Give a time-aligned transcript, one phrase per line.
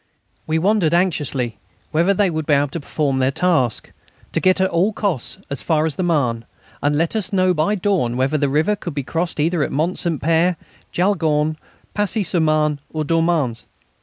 [0.47, 1.59] We wondered anxiously
[1.91, 3.91] whether they would be able to perform their task
[4.31, 6.45] to get at all costs as far as the Marne,
[6.81, 9.99] and let us know by dawn whether the river could be crossed either at Mont
[9.99, 10.55] Saint Père,
[10.91, 11.55] Jaulgonne,
[11.93, 13.65] Passy sur Marne, or Dormans.